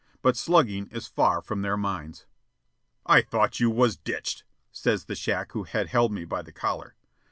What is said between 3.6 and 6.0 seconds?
was ditched," says the shack who had